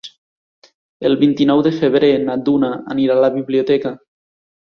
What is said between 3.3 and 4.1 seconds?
biblioteca.